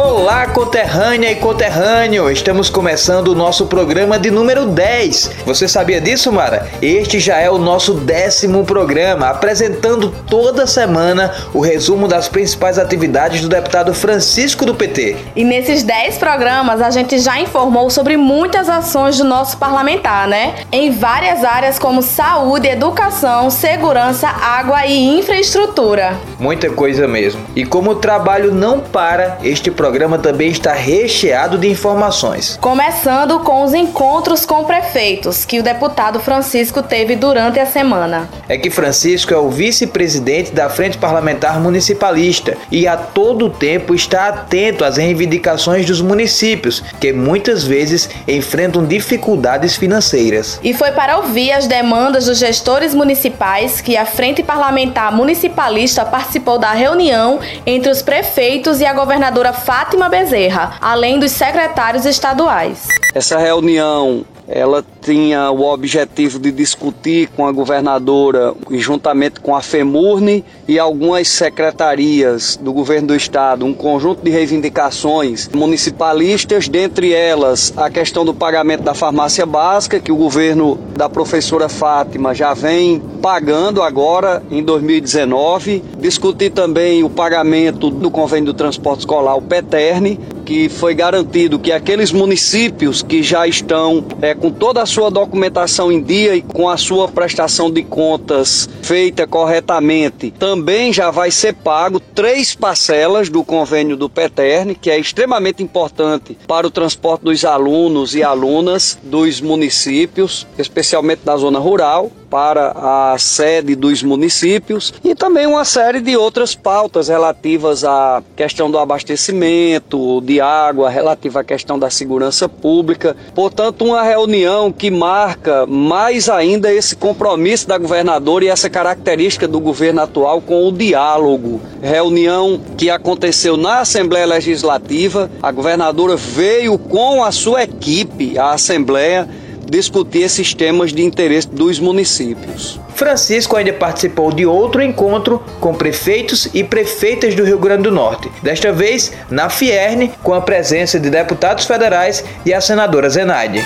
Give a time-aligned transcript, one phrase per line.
[0.00, 2.30] Olá, conterrânea e conterrâneo!
[2.30, 5.38] Estamos começando o nosso programa de número 10.
[5.44, 6.68] Você sabia disso, Mara?
[6.80, 13.40] Este já é o nosso décimo programa, apresentando toda semana o resumo das principais atividades
[13.40, 15.16] do deputado Francisco do PT.
[15.34, 20.54] E nesses 10 programas a gente já informou sobre muitas ações do nosso parlamentar, né?
[20.70, 26.16] Em várias áreas como saúde, educação, segurança, água e infraestrutura.
[26.38, 27.40] Muita coisa mesmo.
[27.56, 32.58] E como o trabalho não para, este programa programa também está recheado de informações.
[32.60, 38.28] Começando com os encontros com prefeitos que o deputado Francisco teve durante a semana.
[38.50, 44.28] É que Francisco é o vice-presidente da Frente Parlamentar Municipalista e a todo tempo está
[44.28, 50.60] atento às reivindicações dos municípios, que muitas vezes enfrentam dificuldades financeiras.
[50.62, 56.58] E foi para ouvir as demandas dos gestores municipais que a Frente Parlamentar Municipalista participou
[56.58, 62.88] da reunião entre os prefeitos e a governadora Fátima Bezerra, além dos secretários estaduais.
[63.14, 70.44] Essa reunião ela tinha o objetivo de discutir com a governadora juntamente com a FEMURNE
[70.66, 77.90] e algumas secretarias do governo do estado um conjunto de reivindicações municipalistas, dentre elas a
[77.90, 83.82] questão do pagamento da farmácia básica, que o governo da professora Fátima já vem pagando
[83.82, 85.82] agora em 2019.
[85.98, 90.18] Discutir também o pagamento do convênio do transporte escolar, o PETERNE,
[90.48, 95.92] que foi garantido que aqueles municípios que já estão é, com toda a sua documentação
[95.92, 101.52] em dia e com a sua prestação de contas feita corretamente, também já vai ser
[101.52, 107.44] pago três parcelas do convênio do PETERN, que é extremamente importante para o transporte dos
[107.44, 115.14] alunos e alunas dos municípios, especialmente da zona rural para a sede dos municípios e
[115.14, 121.44] também uma série de outras pautas relativas à questão do abastecimento de água, relativa à
[121.44, 123.16] questão da segurança pública.
[123.34, 129.60] Portanto, uma reunião que marca mais ainda esse compromisso da governadora e essa característica do
[129.60, 131.60] governo atual com o diálogo.
[131.82, 139.28] Reunião que aconteceu na Assembleia Legislativa, a governadora veio com a sua equipe à Assembleia
[139.68, 142.80] discutir esses temas de interesse dos municípios.
[142.94, 148.30] Francisco ainda participou de outro encontro com prefeitos e prefeitas do Rio Grande do Norte,
[148.42, 153.62] desta vez na Fierne, com a presença de deputados federais e a senadora Zenaide.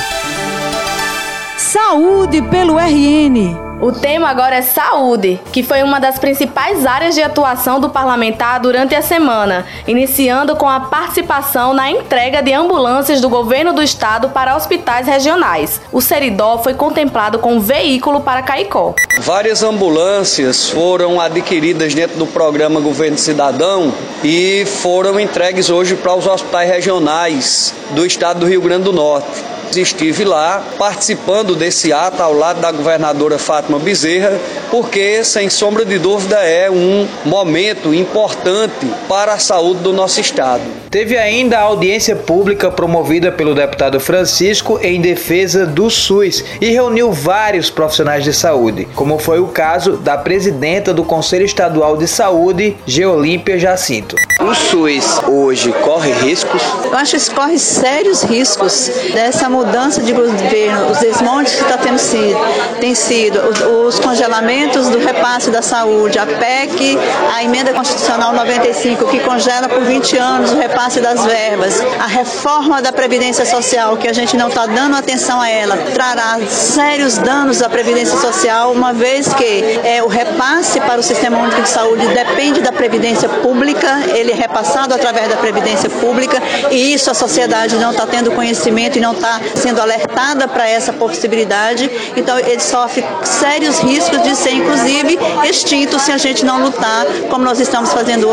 [1.57, 3.72] Saúde pelo RN.
[3.83, 8.61] O tema agora é saúde, que foi uma das principais áreas de atuação do parlamentar
[8.61, 14.29] durante a semana, iniciando com a participação na entrega de ambulâncias do governo do estado
[14.29, 15.81] para hospitais regionais.
[15.91, 18.95] O Seridó foi contemplado com um veículo para Caicó.
[19.19, 26.29] Várias ambulâncias foram adquiridas dentro do programa Governo Cidadão e foram entregues hoje para os
[26.29, 29.43] hospitais regionais do estado do Rio Grande do Norte
[29.81, 34.39] estive lá participando desse ato ao lado da governadora Fátima Bezerra,
[34.71, 40.63] porque, sem sombra de dúvida, é um momento importante para a saúde do nosso Estado.
[40.91, 47.11] Teve ainda a audiência pública promovida pelo deputado Francisco em defesa do SUS e reuniu
[47.11, 52.77] vários profissionais de saúde, como foi o caso da presidenta do Conselho Estadual de Saúde,
[52.87, 54.17] Geolímpia Jacinto.
[54.41, 56.63] O SUS hoje corre riscos?
[56.85, 59.62] Eu acho que corre sérios riscos dessa mudança
[60.05, 62.39] de governo, os desmontes que está tendo sido,
[62.81, 66.99] tem sido, os, os congelamentos do repasse da saúde, a PEC,
[67.35, 72.83] a emenda constitucional 95 que congela por 20 anos o repasse das verbas, a reforma
[72.83, 77.63] da previdência social que a gente não está dando atenção a ela, trará sérios danos
[77.63, 82.07] à previdência social, uma vez que é, o repasse para o sistema único de saúde
[82.09, 87.77] depende da previdência pública, ele é repassado através da previdência pública e isso a sociedade
[87.77, 91.91] não está tendo conhecimento e não está sendo alertada para essa possibilidade.
[92.17, 95.19] Então ele sofre sérios riscos de ser, inclusive,
[95.49, 98.29] extinto se a gente não lutar, como nós estamos fazendo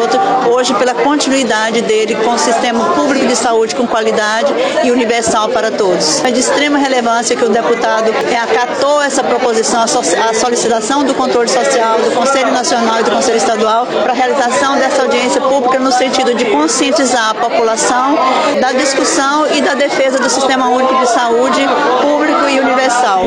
[0.49, 5.71] hoje pela continuidade dele com o sistema público de saúde com qualidade e universal para
[5.71, 6.23] todos.
[6.23, 8.11] É de extrema relevância que o deputado
[8.41, 13.85] acatou essa proposição, a solicitação do controle social do Conselho Nacional e do Conselho Estadual
[13.85, 18.17] para a realização dessa audiência pública no sentido de conscientizar a população
[18.61, 21.65] da discussão e da defesa do sistema único de saúde
[22.01, 23.23] público e universal.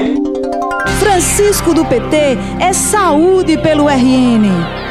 [1.00, 4.81] Francisco do PT é saúde pelo RN.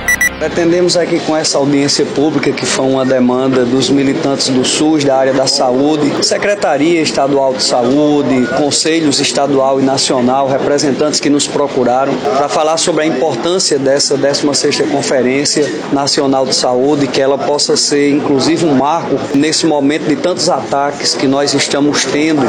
[0.42, 5.16] Pretendemos aqui com essa audiência pública, que foi uma demanda dos militantes do SUS, da
[5.16, 12.16] área da saúde, Secretaria Estadual de Saúde, Conselhos Estadual e Nacional, representantes que nos procuraram
[12.16, 18.10] para falar sobre a importância dessa 16ª Conferência Nacional de Saúde, que ela possa ser
[18.10, 22.42] inclusive um marco nesse momento de tantos ataques que nós estamos tendo,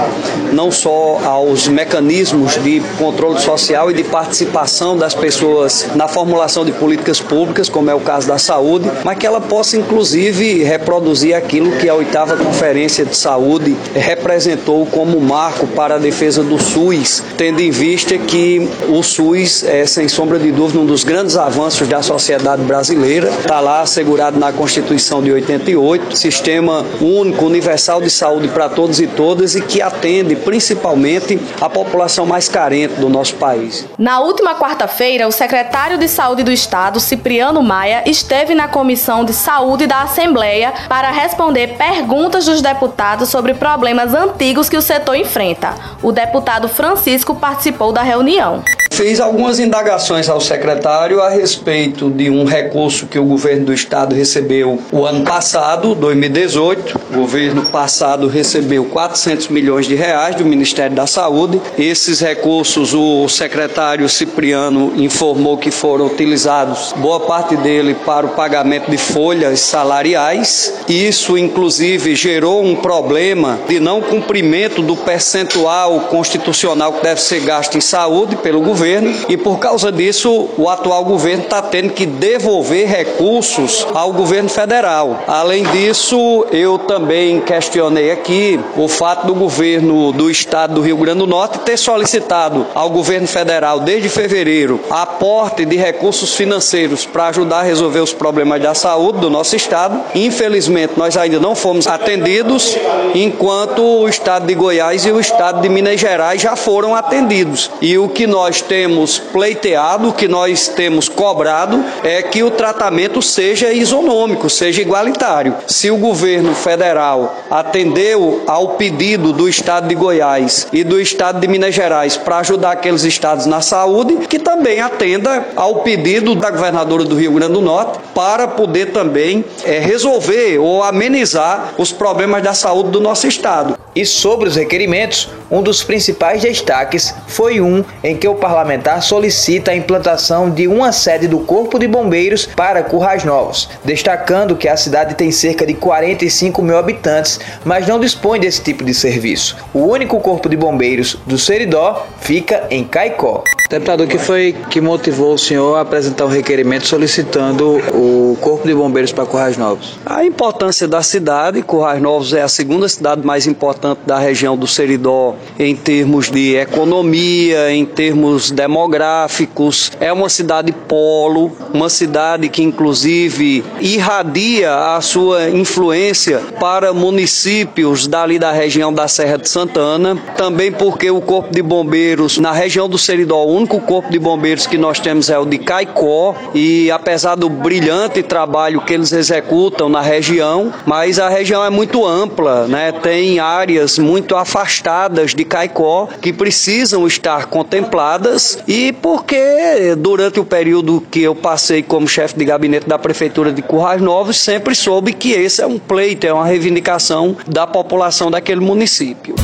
[0.51, 6.73] não só aos mecanismos de controle social e de participação das pessoas na formulação de
[6.73, 11.73] políticas públicas, como é o caso da saúde, mas que ela possa inclusive reproduzir aquilo
[11.79, 17.61] que a oitava Conferência de Saúde representou como marco para a defesa do SUS, tendo
[17.61, 22.03] em vista que o SUS é, sem sombra de dúvida, um dos grandes avanços da
[22.03, 28.69] sociedade brasileira, está lá assegurado na Constituição de 88, sistema único, universal de saúde para
[28.69, 33.87] todos e todas e que atende principalmente a população mais carente do nosso país.
[33.99, 39.33] Na última quarta-feira, o secretário de Saúde do Estado, Cipriano Maia, esteve na Comissão de
[39.33, 45.75] Saúde da Assembleia para responder perguntas dos deputados sobre problemas antigos que o setor enfrenta.
[46.03, 48.63] O deputado Francisco participou da reunião.
[48.93, 54.15] Fiz algumas indagações ao secretário a respeito de um recurso que o governo do estado
[54.15, 57.01] recebeu o ano passado, 2018.
[57.11, 61.59] O governo passado recebeu 400 milhões de reais do Ministério da Saúde.
[61.79, 68.91] Esses recursos o secretário Cipriano informou que foram utilizados boa parte dele para o pagamento
[68.91, 70.75] de folhas salariais.
[70.87, 77.79] Isso inclusive gerou um problema de não cumprimento do percentual constitucional que deve ser gasto
[77.79, 82.05] em saúde pelo governo governo e por causa disso o atual governo está tendo que
[82.05, 85.23] devolver recursos ao governo federal.
[85.29, 91.21] Além disso, eu também questionei aqui o fato do governo do estado do Rio Grande
[91.21, 97.61] do Norte ter solicitado ao governo federal desde fevereiro aporte de recursos financeiros para ajudar
[97.61, 100.01] a resolver os problemas da saúde do nosso estado.
[100.13, 102.77] Infelizmente, nós ainda não fomos atendidos,
[103.15, 107.71] enquanto o estado de Goiás e o estado de Minas Gerais já foram atendidos.
[107.81, 113.21] E o que nós temos pleiteado, o que nós temos cobrado é que o tratamento
[113.21, 115.55] seja isonômico, seja igualitário.
[115.67, 121.47] Se o governo federal atendeu ao pedido do estado de Goiás e do estado de
[121.49, 127.05] Minas Gerais para ajudar aqueles estados na saúde, que também atenda ao pedido da governadora
[127.05, 132.55] do Rio Grande do Norte para poder também é, resolver ou amenizar os problemas da
[132.55, 133.79] saúde do nosso estado.
[133.95, 139.71] E sobre os requerimentos, um dos principais destaques foi um em que o parlamentar solicita
[139.71, 144.79] a implantação de uma sede do Corpo de Bombeiros para Currais Novos, destacando que a
[144.79, 149.59] cidade tem cerca de 45 mil habitantes, mas não dispõe desse tipo de serviço.
[149.75, 153.45] O único Corpo de Bombeiros do Seridó fica em Caicó.
[153.69, 158.67] Deputado, o que foi que motivou o senhor a apresentar um requerimento solicitando o Corpo
[158.67, 159.99] de Bombeiros para Currais Novos?
[160.05, 164.67] A importância da cidade, Currais Novos é a segunda cidade mais importante da região do
[164.67, 169.93] Seridó em termos de economia, em termos demográficos.
[170.01, 178.39] É uma cidade polo, uma cidade que inclusive irradia a sua influência para municípios dali
[178.39, 182.99] da região da Serra de Santana, também porque o Corpo de Bombeiros na região do
[182.99, 187.49] Seridó, único corpo de bombeiros que nós temos é o de Caicó e apesar do
[187.49, 192.93] brilhante trabalho que eles executam na região, mas a região é muito ampla, né?
[192.93, 201.03] Tem áreas muito afastadas de Caicó que precisam estar contempladas e porque durante o período
[201.11, 205.33] que eu passei como chefe de gabinete da prefeitura de Currais Novos, sempre soube que
[205.33, 209.35] esse é um pleito, é uma reivindicação da população daquele município.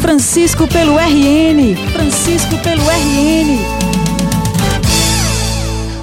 [0.00, 1.76] Francisco pelo RN.
[1.92, 3.58] Francisco pelo RN.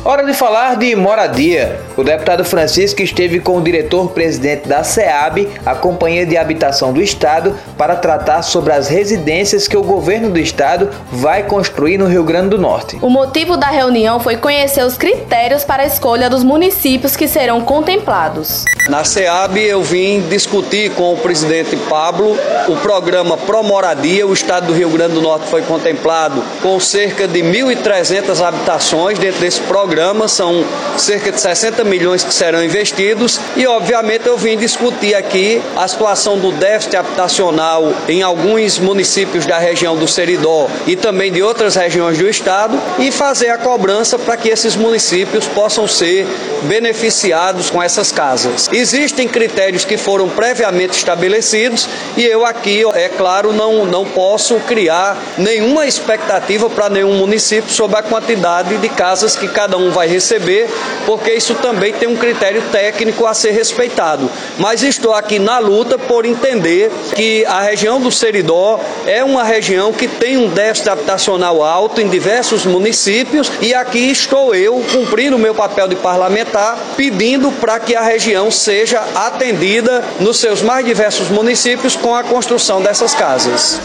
[0.03, 1.79] Hora de falar de moradia.
[1.97, 7.55] O deputado Francisco esteve com o diretor-presidente da SEAB, a Companhia de Habitação do Estado,
[7.77, 12.49] para tratar sobre as residências que o governo do estado vai construir no Rio Grande
[12.49, 12.97] do Norte.
[13.01, 17.61] O motivo da reunião foi conhecer os critérios para a escolha dos municípios que serão
[17.61, 18.65] contemplados.
[18.89, 22.37] Na SEAB eu vim discutir com o presidente Pablo
[22.67, 24.27] o programa Promoradia.
[24.27, 29.39] O estado do Rio Grande do Norte foi contemplado com cerca de 1.300 habitações dentro
[29.39, 30.27] desse programa.
[30.27, 30.63] São
[30.97, 36.37] cerca de 60 milhões que serão investidos e, obviamente, eu vim discutir aqui a situação
[36.37, 42.17] do déficit habitacional em alguns municípios da região do Seridó e também de outras regiões
[42.17, 46.27] do estado e fazer a cobrança para que esses municípios possam ser
[46.63, 48.69] beneficiados com essas casas.
[48.71, 51.87] Existem critérios que foram previamente estabelecidos
[52.17, 57.99] e eu aqui, é claro, não, não posso criar nenhuma expectativa para nenhum município sobre
[57.99, 60.69] a quantidade de casas que cada um vai receber,
[61.05, 64.29] porque isso também tem um critério técnico a ser respeitado.
[64.57, 69.91] Mas estou aqui na luta por entender que a região do Seridó é uma região
[69.91, 75.39] que tem um déficit habitacional alto em diversos municípios e aqui estou eu cumprindo o
[75.39, 81.29] meu papel de parlamentar, pedindo para que a região seja atendida nos seus mais diversos
[81.29, 83.79] municípios com a construção dessas casas.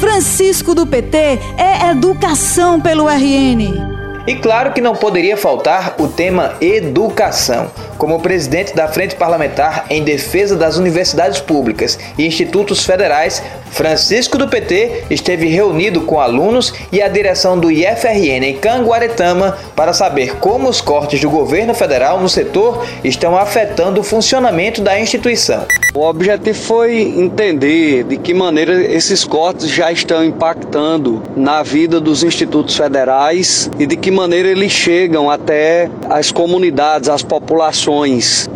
[0.00, 1.18] Francisco do PT
[1.56, 3.95] é educação pelo RN.
[4.26, 7.70] E claro que não poderia faltar o tema educação.
[7.98, 14.48] Como presidente da Frente Parlamentar em Defesa das Universidades Públicas e Institutos Federais, Francisco do
[14.48, 20.68] PT esteve reunido com alunos e a direção do IFRN em Canguaretama para saber como
[20.68, 25.66] os cortes do governo federal no setor estão afetando o funcionamento da instituição.
[25.94, 32.22] O objetivo foi entender de que maneira esses cortes já estão impactando na vida dos
[32.22, 37.85] institutos federais e de que maneira eles chegam até as comunidades, as populações.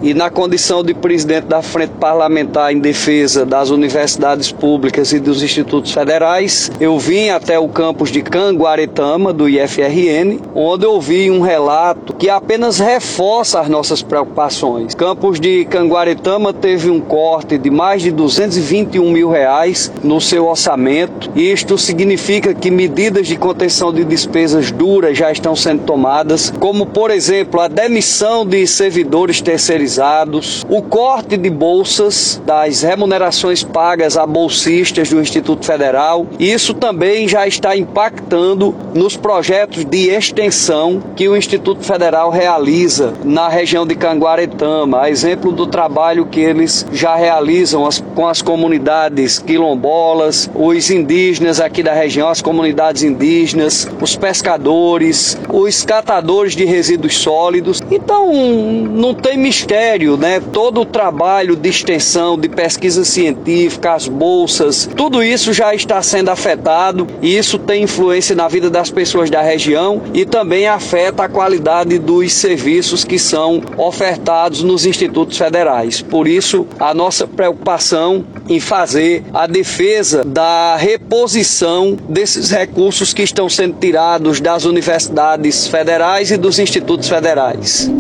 [0.03, 5.41] E na condição de presidente da Frente Parlamentar em Defesa das Universidades Públicas e dos
[5.41, 11.43] Institutos Federais, eu vim até o campus de Canguaretama, do IFRN, onde eu vi um
[11.43, 14.97] relato que apenas reforça as nossas preocupações.
[14.97, 21.31] Campus de Canguaretama teve um corte de mais de 221 mil reais no seu orçamento.
[21.37, 27.13] Isto significa que medidas de contenção de despesas duras já estão sendo tomadas, como por
[27.13, 35.11] exemplo a demissão de servidores terceirizados, o corte de bolsas das remunerações pagas a bolsistas
[35.11, 36.27] do Instituto Federal.
[36.39, 43.49] Isso também já está impactando nos projetos de extensão que o Instituto Federal realiza na
[43.49, 50.51] região de Canguaretama, a exemplo do trabalho que eles já realizam com as comunidades quilombolas,
[50.55, 57.81] os indígenas aqui da região, as comunidades indígenas, os pescadores, os catadores de resíduos sólidos.
[57.91, 60.41] Então, não tem mistério, né?
[60.41, 66.31] Todo o trabalho de extensão, de pesquisa científica, as bolsas, tudo isso já está sendo
[66.31, 71.29] afetado e isso tem influência na vida das pessoas da região e também afeta a
[71.29, 76.03] qualidade dos serviços que são ofertados nos institutos federais.
[76.03, 83.49] Por isso, a nossa preocupação em fazer a defesa da reposição desses recursos que estão
[83.49, 87.91] sendo tirados das universidades federais e dos institutos federais.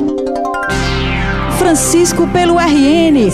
[1.60, 3.30] Francisco pelo RN.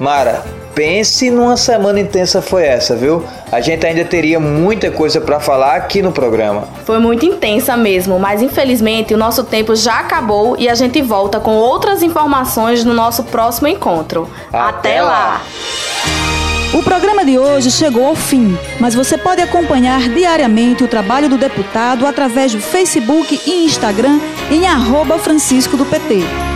[0.00, 0.42] Mara,
[0.74, 3.22] pense numa semana intensa foi essa, viu?
[3.52, 6.66] a gente ainda teria muita coisa para falar aqui no programa.
[6.86, 11.38] Foi muito intensa mesmo, mas infelizmente o nosso tempo já acabou e a gente volta
[11.38, 14.26] com outras informações no nosso próximo encontro.
[14.50, 15.42] Até, Até lá.
[16.72, 21.36] O programa de hoje chegou ao fim, mas você pode acompanhar diariamente o trabalho do
[21.36, 24.18] deputado através do Facebook e Instagram
[24.50, 26.49] em arroba Francisco do PT.